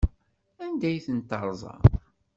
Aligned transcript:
Anda 0.63 0.87
ay 0.89 0.99
ten-terẓam? 1.05 1.83